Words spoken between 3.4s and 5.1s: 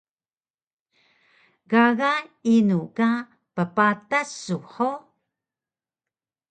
ppatas su hug?